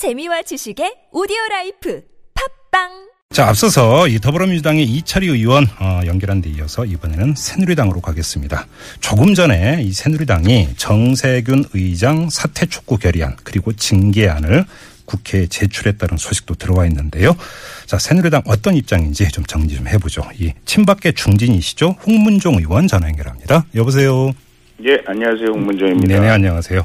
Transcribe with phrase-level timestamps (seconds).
[0.00, 2.00] 재미와 지식의 오디오 라이프
[2.32, 2.88] 팟빵
[3.34, 8.66] 자, 앞서서 이 더불어민주당의 이철희 의원 어, 연결한 데 이어서 이번에는 새누리당으로 가겠습니다.
[9.00, 14.64] 조금 전에 이 새누리당이 정세균 의장 사퇴 촉구 결의안 그리고 징계안을
[15.04, 17.36] 국회에 제출했다는 소식도 들어와 있는데요.
[17.84, 20.22] 자, 새누리당 어떤 입장인지 좀 정리 좀 해보죠.
[20.38, 21.96] 이 친박계 중진이시죠?
[22.06, 23.66] 홍문종 의원 전화 연결합니다.
[23.74, 24.32] 여보세요.
[24.84, 25.48] 예, 안녕하세요.
[25.48, 26.08] 홍문종입니다.
[26.14, 26.82] 네네, 안녕하세요.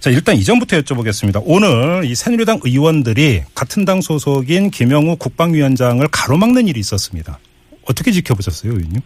[0.00, 1.42] 자, 일단 이전부터 여쭤보겠습니다.
[1.44, 7.38] 오늘 이 새누리당 의원들이 같은 당 소속인 김영우 국방위원장을 가로막는 일이 있었습니다.
[7.88, 9.00] 어떻게 지켜보셨어요, 의원님?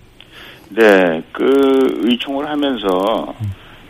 [0.70, 3.34] 네, 그 의총을 하면서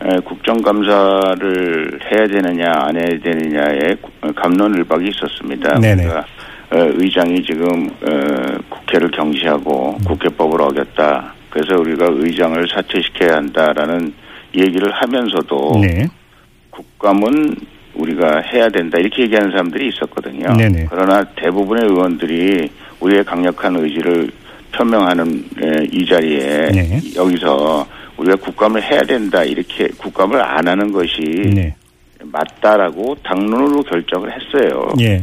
[0.03, 3.97] 에, 국정감사를 해야 되느냐 안 해야 되느냐의
[4.35, 5.79] 감론을박이 있었습니다.
[5.79, 6.03] 네네.
[6.03, 6.27] 그러니까
[6.71, 11.35] 어, 의장이 지금 어, 국회를 경시하고 국회법을 어겼다.
[11.51, 14.13] 그래서 우리가 의장을 사퇴시켜야 한다라는
[14.55, 16.07] 얘기를 하면서도 네.
[16.69, 17.55] 국감은
[17.95, 20.53] 우리가 해야 된다 이렇게 얘기하는 사람들이 있었거든요.
[20.55, 20.87] 네네.
[20.89, 22.69] 그러나 대부분의 의원들이
[22.99, 24.31] 우리의 강력한 의지를
[24.73, 26.99] 표명하는 에, 이 자리에 네.
[27.15, 27.85] 여기서
[28.17, 31.19] 우리가 국감을 해야 된다 이렇게 국감을 안 하는 것이
[31.53, 31.75] 네.
[32.23, 34.93] 맞다라고 당론으로 결정을 했어요.
[35.01, 35.21] 예.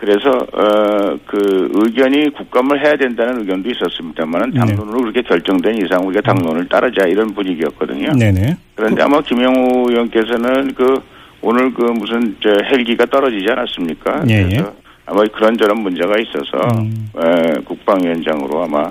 [0.00, 4.58] 그래서 어, 그 의견이 국감을 해야 된다는 의견도 있었습니다만은 네.
[4.58, 8.12] 당론으로 그렇게 결정된 이상 우리가 당론을 따르자 이런 분위기였거든요.
[8.12, 8.56] 네네.
[8.74, 11.02] 그런데 아마 김영우 의원께서는 그
[11.42, 14.24] 오늘 그 무슨 저 헬기가 떨어지지 않았습니까?
[14.30, 14.72] 예, 그래서
[15.04, 17.10] 아마 그런저런 문제가 있어서 음.
[17.18, 18.90] 에, 국방위원장으로 아마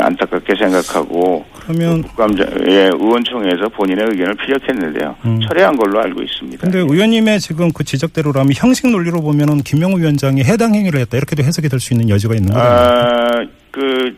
[0.00, 5.16] 안타깝게 생각하고 그러면 국감장 예, 의원총회에서 본인의 의견을 피력했는데요.
[5.24, 5.40] 음.
[5.46, 6.58] 철회한 걸로 알고 있습니다.
[6.62, 11.68] 근데 의원님의 지금 그 지적대로라면 형식 논리로 보면은 김영우 위원장이 해당 행위를 했다 이렇게도 해석이
[11.68, 12.68] 될 수 있는 여지가 있는 거예요.
[12.68, 14.16] 아, 그,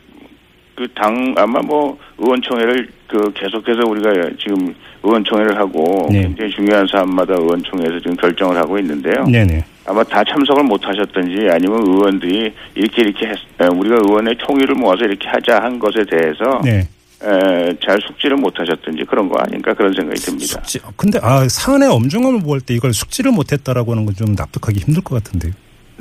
[0.74, 6.22] 그 당, 아마 뭐, 의원총회를 그 계속해서 우리가 지금 의원총회를 하고 네.
[6.22, 9.24] 굉장히 중요한 사안마다 의원총회에서 지금 결정을 하고 있는데요.
[9.24, 9.64] 네네.
[9.86, 15.04] 아마 다 참석을 못 하셨던지 아니면 의원들이 이렇게 이렇게 했, 에, 우리가 의원의 총의를 모아서
[15.04, 16.86] 이렇게 하자 한 것에 대해서 네.
[17.22, 20.46] 에, 잘 숙지를 못 하셨던지 그런 거 아닌가 그런 생각이 듭니다.
[20.64, 20.80] 숙지.
[20.96, 25.22] 근데 아 사안의 엄중함을 볼때 이걸 숙지를 못 했다라고 하는 건 좀 납득하기 힘들 것
[25.22, 25.52] 같은데요.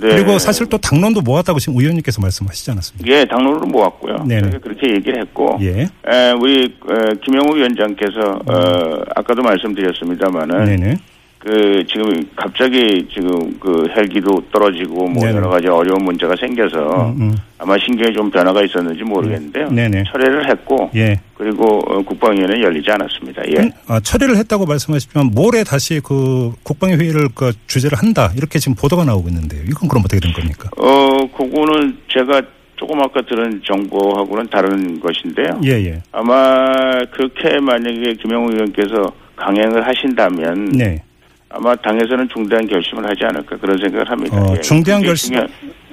[0.02, 0.08] 네.
[0.09, 3.12] 그리고 사실 또 당론도 모았다고 지금 의원님께서 말씀하시지 않았습니까?
[3.12, 4.24] 예, 당론으로 모았고요.
[4.26, 4.42] 네네.
[4.42, 5.82] 그래서 그렇게 얘기를 했고 예.
[6.08, 10.98] 에, 우리 에, 김영우 위원장께서 어, 아까도 말씀드렸습니다마는 네네.
[11.40, 15.38] 그 지금 갑자기 지금 그 헬기도 떨어지고 뭐 네네.
[15.38, 17.38] 여러 가지 어려운 문제가 생겨서 음, 음.
[17.58, 19.70] 아마 신경에 좀 변화가 있었는지 모르겠는데요.
[19.70, 20.04] 네네.
[20.12, 21.18] 철회를 했고 예.
[21.36, 23.42] 그리고 어, 국방위원회는 열리지 않았습니다.
[23.56, 23.62] 예.
[23.62, 28.76] 음, 아, 처리를 했다고 말씀하시지만 모레 다시 그 국방위 회의를 그 주제를 한다 이렇게 지금
[28.76, 29.62] 보도가 나오고 있는데요.
[29.64, 30.70] 이건 그럼 어떻게 된 겁니까?
[30.78, 32.42] 어, 그거는 제가
[32.76, 35.62] 조금 아까 들은 정보하고는 다른 것인데요.
[35.64, 36.02] 예 예.
[36.12, 36.74] 아마
[37.12, 41.02] 그렇게 만약에 김영우 의원께서 강행을 하신다면 네.
[41.50, 44.38] 아마 당에서는 중대한 결심을 하지 않을까 그런 생각을 합니다.
[44.40, 44.62] 어, 예.
[44.62, 45.34] 중대한 결심.
[45.34, 45.50] 중요한-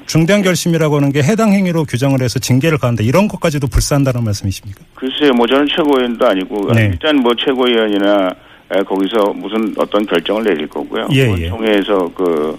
[0.07, 4.81] 중대한 결심이라고 하는 게 해당 행위로 규정을 해서 징계를 가한다 이런 것까지도 불사한다는 말씀이십니까?
[4.95, 6.91] 글쎄요, 뭐 저는 최고위원도 아니고 네.
[6.93, 8.31] 일단 뭐 최고위원이나
[8.71, 11.09] 에, 거기서 무슨 어떤 결정을 내릴 거고요.
[11.13, 11.49] 예, 뭐 예.
[11.49, 12.59] 총회에서 그,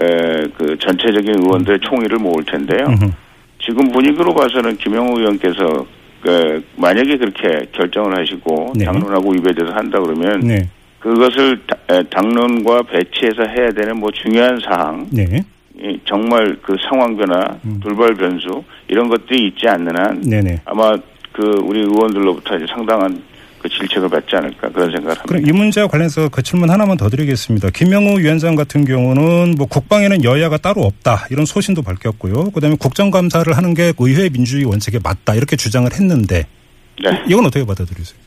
[0.00, 2.86] 에, 그 전체적인 의원들의 총의를 모을 텐데요.
[2.88, 3.10] 음흠.
[3.64, 5.86] 지금 분위기로 봐서는 김영우 의원께서
[6.22, 8.84] 그 만약에 그렇게 결정을 하시고 네.
[8.84, 10.68] 당론하고 위배돼서 한다 그러면 네.
[11.02, 11.60] 그것을
[12.10, 15.44] 당론과 배치해서 해야 되는 뭐 중요한 사항, 네.
[15.76, 17.80] 이 정말 그 상황 변화, 음.
[17.82, 20.60] 돌발 변수 이런 것들이 있지 않는 한 네네.
[20.64, 20.96] 아마
[21.32, 23.20] 그 우리 의원들로부터 이제 상당한
[23.58, 25.24] 그 질책을 받지 않을까 그런 생각을 합니다.
[25.26, 27.70] 그럼 이 문제와 관련해서 그 질문 하나만 더 드리겠습니다.
[27.70, 32.50] 김영우 위원장 같은 경우는 뭐 국방에는 여야가 따로 없다 이런 소신도 밝혔고요.
[32.50, 36.44] 그다음에 국정감사를 하는 게 의회 민주주의 원칙에 맞다 이렇게 주장을 했는데
[37.02, 37.22] 네.
[37.28, 38.20] 이건 어떻게 받아들이세요?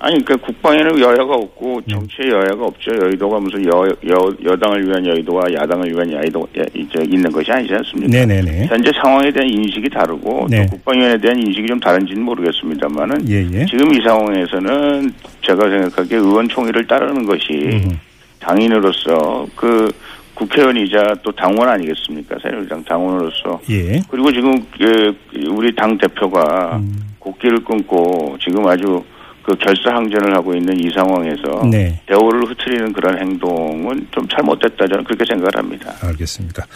[0.00, 1.94] 아니 그러니까 국방에는 여야가 없고 네.
[1.94, 2.90] 정치에 여야가 없죠.
[2.94, 7.72] 여의도가 무슨 여, 여 여당을 위한 여의도와 야당을 위한 야의도 야- 이제 있는 것이 아니지
[7.74, 8.10] 않습니까?
[8.12, 8.66] 네네네.
[8.66, 10.66] 현재 상황에 대한 인식이 다르고 네.
[10.66, 13.66] 또 국방위원회에 대한 인식이 좀 다른지는 모르겠습니다만은 예예.
[13.66, 15.12] 지금 이 상황에서는
[15.42, 17.98] 제가 생각하기에 의원 총회를 따르는 것이 음.
[18.40, 19.90] 당인으로서 그
[20.34, 22.36] 국회의원이자 또 당원 아니겠습니까?
[22.42, 24.00] 새누리당 당원으로서 예.
[24.10, 25.16] 그리고 지금 그
[25.48, 27.14] 우리 당 대표가 음.
[27.20, 29.02] 곡기를 끊고 지금 아주
[29.44, 32.00] 그 결사항전을 하고 있는 이 상황에서 네.
[32.06, 35.92] 대우를 흐트리는 그런 행동은 좀 잘못됐다 저는 그렇게 생각을 합니다.
[36.00, 36.66] 알겠습니다.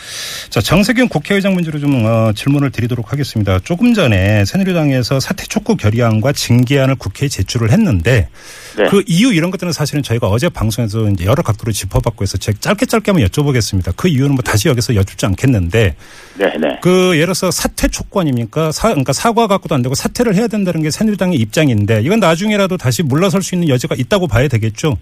[0.50, 3.58] 자, 정세균 국회의장 문제로 좀 어, 질문을 드리도록 하겠습니다.
[3.60, 8.28] 조금 전에 새누리당에서 사퇴 촉구 결의안과 징계안을 국회에 제출을 했는데
[8.76, 8.84] 네.
[8.90, 12.84] 그 이유 이런 것들은 사실은 저희가 어제 방송에서 이제 여러 각도로 짚어봤고 해서 제가 짧게
[12.84, 13.94] 짧게 한번 여쭤보겠습니다.
[13.96, 15.96] 그 이유는 뭐 다시 여기서 여쭙지 않겠는데
[16.36, 16.78] 네, 네.
[16.82, 18.70] 그 예를 들어서 사퇴 촉구 아닙니까?
[18.72, 22.76] 사, 그러니까 사과 갖고도 안 되고 사퇴를 해야 된다는 게 새누리당의 입장인데 이건 나중에 라도
[22.76, 24.98] 다시 물러설 수 있는 여지가 있다고 봐야 되겠죠.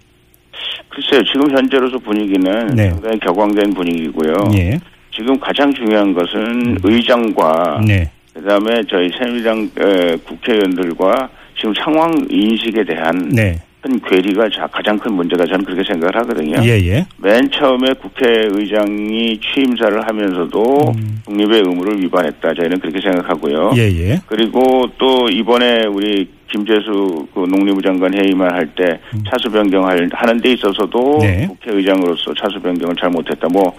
[0.90, 2.90] 글쎄요, 지금 현재로서 분위기는 네.
[2.90, 4.34] 상당히 격앙된 분위기고요.
[4.58, 4.78] 예.
[5.14, 8.10] 지금 가장 중요한 것은 의장과 네.
[8.34, 13.58] 그다음에 저희 새누리당 에, 국회의원들과 지금 상황 인식에 대한 네.
[13.80, 16.58] 큰 괴리가 자- 가장 큰 문제가 저는 그렇게 생각을 하거든요.
[16.62, 17.06] 예, 예.
[17.18, 21.22] 맨 처음에 국회의장이 취임사를 하면서도 음.
[21.24, 22.52] 독립의 의무를 위반했다.
[22.54, 23.72] 저희는 그렇게 생각하고요.
[23.76, 24.20] 예, 예.
[24.26, 28.98] 그리고 또 이번에 우리 김재수 그 농림부 장관 회의만 할 때
[29.30, 31.20] 차수 변경할 하는 데 있어서도 음.
[31.20, 31.46] 네.
[31.46, 33.48] 국회의장으로서 차수 변경을 잘 못했다.
[33.48, 33.74] 뭐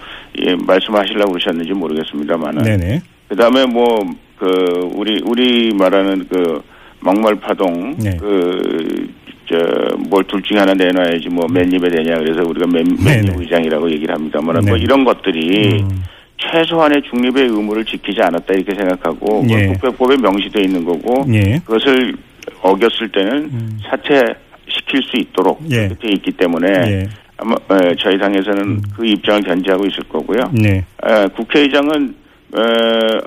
[0.45, 3.01] 예, 말씀하시려고 그러셨는지 모르겠습니다만은 네네.
[3.29, 6.61] 그다음에 뭐 그 우리 우리 말하는 그
[6.99, 8.15] 막말 파동 네.
[8.17, 9.07] 그
[9.49, 12.85] 저뭘 둘 중에 하나 내놔야지 뭐 맨입에 되냐 그래서 우리가 맨.
[13.03, 14.69] 맨입 의장이라고 얘기를 합니다만 네.
[14.69, 16.03] 뭐 이런 것들이 음.
[16.37, 19.67] 최소한의 중립의 의무를 지키지 않았다 이렇게 생각하고 예.
[19.67, 21.59] 국회법에 명시되어 있는 거고 예.
[21.65, 22.15] 그것을
[22.61, 23.79] 어겼을 때는 음.
[23.89, 25.85] 사퇴시킬 수 있도록 예.
[25.85, 27.09] 이렇게 있기 때문에 예.
[27.37, 28.81] 아마 에, 저희 당에서는 음.
[28.95, 30.51] 그 입장을 견지하고 있을 거고요.
[30.53, 30.83] 네.
[31.05, 32.15] 에, 국회의장은
[32.55, 32.59] 에,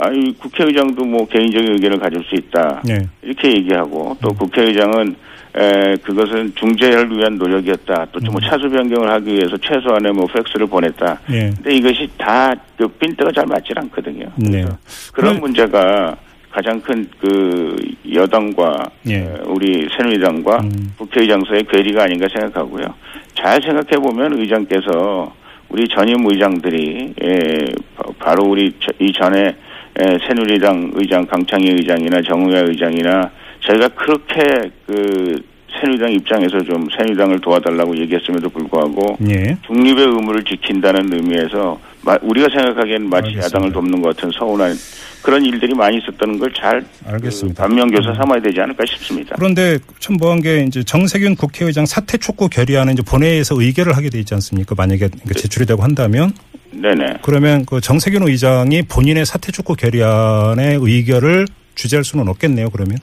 [0.00, 3.06] 아니 국회의장도 뭐 개인적인 의견을 가질 수 있다 네.
[3.22, 4.16] 이렇게 얘기하고 음.
[4.20, 5.14] 또 국회의장은
[5.56, 8.32] 에, 그것은 중재를 위한 노력이었다 또 음.
[8.32, 11.20] 뭐 차수 변경을 하기 위해서 최소한의 뭐 팩스를 보냈다.
[11.32, 11.50] 예.
[11.56, 14.26] 근데 이것이 다그 핀트가 잘 맞질 않거든요.
[14.36, 14.62] 네.
[14.62, 14.78] 그런
[15.12, 16.16] 그럼- 문제가
[16.50, 17.76] 가장 큰 그
[18.12, 19.14] 여당과 예.
[19.18, 20.92] 에, 우리 새누리당과 음.
[20.98, 22.86] 국회의장서의 괴리가 아닌가 생각하고요.
[23.34, 25.32] 잘 생각해 보면 의장께서
[25.68, 27.58] 우리 전임 의장들이 에,
[27.96, 33.30] 바- 바로 우리 저- 이 전에 에, 새누리당 의장 강창희 의장이나 정우야 의장이나
[33.60, 35.40] 저희가 그렇게 그
[35.80, 39.56] 새누리당 입장에서 좀 새누리당을 도와달라고 얘기했음에도 불구하고 예.
[39.66, 43.44] 중립의 의무를 지킨다는 의미에서 마- 우리가 생각하기엔 마치 알겠습니다.
[43.46, 44.74] 야당을 돕는 것 같은 서운한
[45.22, 47.62] 그런 일들이 많이 있었다는 걸 잘 알겠습니다.
[47.62, 49.34] 반면교사 삼아야 되지 않을까 싶습니다.
[49.36, 54.18] 그런데 참 뭐한 게 이제 정세균 국회의장 사퇴 촉구 결의안은 이제 본회의에서 의결을 하게 돼
[54.18, 54.74] 있지 않습니까?
[54.76, 56.32] 만약에 제출이 되고 한다면
[56.72, 57.18] 네네.
[57.22, 62.70] 그러면 그 정세균 의장이 본인의 사퇴 촉구 결의안의 의결을 주재할 수는 없겠네요.
[62.70, 62.98] 그러면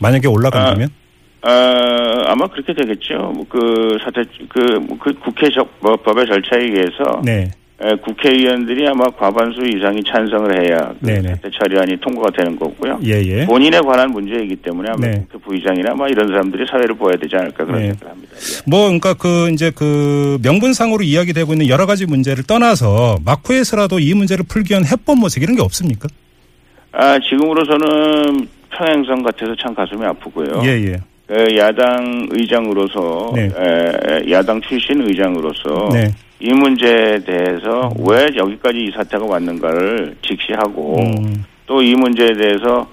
[0.00, 0.88] 만약에 올라간다면
[1.42, 1.50] 어,
[2.26, 3.32] 아마 그렇게 되겠죠.
[3.34, 7.50] 뭐그 사태 그, 뭐그 국회적 뭐 법의 절차에 의해서 네, 에,
[8.02, 12.98] 국회의원들이 아마 과반수 이상이 찬성을 해야 그 처리안이 통과가 되는 거고요.
[13.04, 13.44] 예, 예.
[13.44, 15.24] 본인에 관한 문제이기 때문에 아마 네.
[15.30, 17.88] 국회 부의장이나 뭐 이런 사람들이 사회를 보아야 되지 않을까 그런 네.
[17.88, 18.32] 생각을 합니다.
[18.34, 18.70] 예.
[18.70, 24.46] 뭐 그러니까 그 이제 그 명분상으로 이야기되고 있는 여러 가지 문제를 떠나서 마쿠에서라도 이 문제를
[24.48, 26.08] 풀기 위한 해법 모색 이런 게 없습니까?
[26.92, 30.62] 아, 지금으로서는 평행선 같아서 참 가슴이 아프고요.
[30.64, 30.96] 예, 예.
[31.26, 33.50] 그 야당 의장으로서 네.
[33.56, 36.08] 에, 야당 출신 의장으로서 네.
[36.44, 42.86] 이 문제에 대해서 왜 여기까지 이 사태가 왔는가를 직시하고 음, 또이 문제에 대해서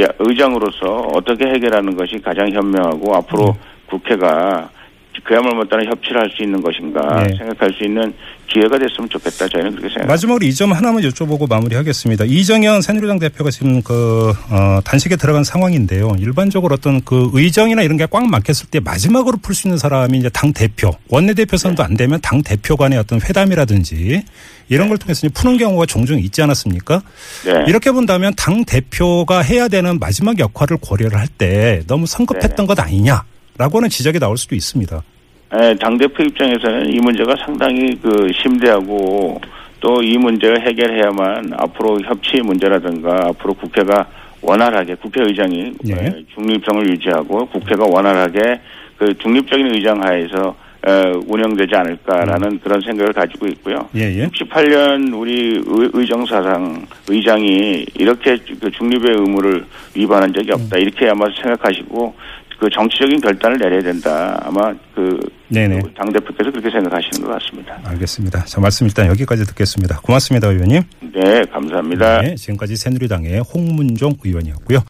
[0.00, 3.52] 야- 의장으로서 어떻게 해결하는 것이 가장 현명하고 앞으로 네.
[3.90, 4.70] 국회가
[5.22, 7.36] 그야말로 못다는 협치를 할 수 있는 것인가 네.
[7.36, 8.12] 생각할 수 있는
[8.48, 10.12] 기회가 됐으면 좋겠다 저희는 그렇게 생각합니다.
[10.12, 12.24] 마지막으로 이 점 하나만 여쭤보고 마무리하겠습니다.
[12.26, 16.16] 이정현 새누리당 대표가 지금 그 어, 단식에 들어간 상황인데요.
[16.18, 20.28] 일반적으로 어떤 그 의정이나 이런 게 꽉 막혔을 때 마지막으로 풀 수 있는 사람이 이제
[20.28, 24.22] 당 대표, 원내 대표 선도 안 되면 당 대표 간의 어떤 회담이라든지
[24.68, 27.02] 이런 걸 통해서 푸는 경우가 종종 있지 않았습니까?
[27.44, 27.64] 네.
[27.68, 33.24] 이렇게 본다면 당 대표가 해야 되는 마지막 역할을 고려를 할 때 너무 성급했던 것 아니냐
[33.58, 35.02] 라고 하는 지적이 나올 수도 있습니다.
[35.60, 39.40] 예, 당대표 입장에서는 이 문제가 상당히 그 심대하고
[39.80, 44.06] 또 이 문제를 해결해야만 앞으로 협치 문제라든가 앞으로 국회가
[44.40, 45.92] 원활하게 국회의장이 예.
[45.92, 48.60] 예, 중립성을 유지하고 국회가 원활하게
[48.98, 53.88] 그 중립적인 의장 하에서 어, 운영되지 않을까라는 그런 생각을 가지고 있고요.
[53.94, 54.26] 예, 예.
[54.28, 59.64] 68년 우리 의- 의정사상 의장이 이렇게 그 중립의 의무를
[59.94, 60.76] 위반한 적이 없다.
[60.78, 62.14] 이렇게 아마 생각하시고
[62.64, 64.40] 그 정치적인 결단을 내려야 된다.
[64.42, 65.18] 아마 그
[65.48, 65.82] 네네.
[65.94, 67.78] 당 대표께서 그렇게 생각하시는 것 같습니다.
[67.84, 68.46] 알겠습니다.
[68.46, 70.00] 자, 말씀 일단 여기까지 듣겠습니다.
[70.00, 70.80] 고맙습니다, 의원님.
[71.12, 72.22] 네, 감사합니다.
[72.22, 74.78] 네, 지금까지 새누리당의 홍문종 의원이었고요.